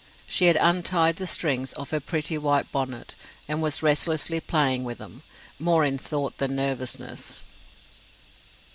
She 0.27 0.45
had 0.45 0.57
untied 0.59 1.17
the 1.17 1.27
strings 1.27 1.73
of 1.73 1.91
her 1.91 1.99
pretty 1.99 2.35
white 2.35 2.71
bonnet, 2.71 3.13
and 3.47 3.61
was 3.61 3.83
restlessly 3.83 4.39
playing 4.39 4.83
with 4.83 4.97
them, 4.97 5.21
more 5.59 5.85
in 5.85 5.99
thought 5.99 6.39
than 6.39 6.55
nervousness. 6.55 7.43